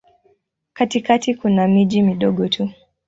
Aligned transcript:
Katikati 0.73 1.35
kuna 1.35 1.67
miji 1.67 2.01
midogo 2.01 2.47
tu. 2.47 2.69